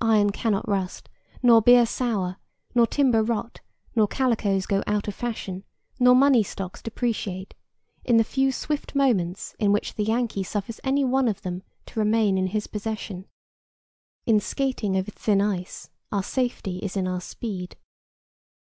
Iron 0.00 0.30
cannot 0.30 0.68
rust, 0.68 1.08
nor 1.42 1.60
beer 1.60 1.84
sour, 1.84 2.36
nor 2.76 2.86
timber 2.86 3.24
rot, 3.24 3.60
nor 3.96 4.06
calicoes 4.06 4.66
go 4.66 4.84
out 4.86 5.08
of 5.08 5.16
fashion, 5.16 5.64
nor 5.98 6.14
money 6.14 6.44
stocks 6.44 6.80
depreciate, 6.80 7.54
in 8.04 8.16
the 8.16 8.22
few 8.22 8.52
swift 8.52 8.94
moments 8.94 9.56
in 9.58 9.72
which 9.72 9.94
the 9.96 10.04
Yankee 10.04 10.44
suffers 10.44 10.78
any 10.84 11.02
one 11.02 11.26
of 11.26 11.42
them 11.42 11.64
to 11.86 11.98
remain 11.98 12.38
in 12.38 12.46
his 12.46 12.68
possession. 12.68 13.26
In 14.26 14.38
skating 14.38 14.96
over 14.96 15.10
thin 15.10 15.40
ice 15.40 15.90
our 16.12 16.22
safety 16.22 16.78
is 16.78 16.96
in 16.96 17.08
our 17.08 17.20
speed. 17.20 17.76